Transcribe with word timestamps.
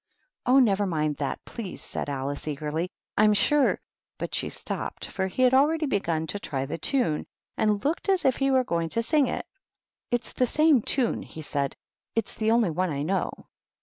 "Oh, 0.47 0.57
never 0.57 0.87
mind 0.87 1.17
that, 1.17 1.45
please," 1.45 1.79
said 1.79 2.07
AKce, 2.07 2.47
eagerly. 2.47 2.89
"I'm 3.17 3.35
sure" 3.35 3.79
But 4.17 4.33
she 4.33 4.49
stopped, 4.49 5.05
for 5.05 5.27
he 5.27 5.43
had 5.43 5.53
already 5.53 5.85
begun 5.85 6.25
to 6.25 6.39
try 6.39 6.65
the 6.65 6.79
tune, 6.79 7.27
and 7.55 7.85
looked 7.85 8.09
as 8.09 8.25
if 8.25 8.37
he 8.37 8.49
were 8.49 8.63
going 8.63 8.89
to 8.97 9.03
sing 9.03 9.27
it." 9.27 9.45
It's 10.09 10.33
the 10.33 10.47
same 10.47 10.81
tune," 10.81 11.21
he 11.21 11.43
said;" 11.43 11.75
it's 12.15 12.35
the 12.35 12.47
onlv 12.49 12.73
one 12.73 12.89
I 12.89 13.03
know. 13.03 13.45